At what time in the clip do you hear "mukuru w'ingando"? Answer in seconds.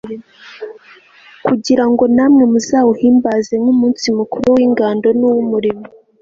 4.17-5.07